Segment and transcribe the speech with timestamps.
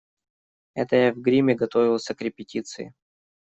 [0.73, 2.95] Это я в гриме готовился к репетиции.